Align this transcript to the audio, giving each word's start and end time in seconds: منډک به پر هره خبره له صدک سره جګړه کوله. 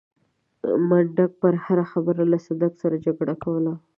منډک 0.87 1.31
به 1.33 1.35
پر 1.41 1.53
هره 1.63 1.85
خبره 1.91 2.23
له 2.31 2.37
صدک 2.47 2.73
سره 2.81 2.95
جګړه 3.05 3.35
کوله. 3.43 3.73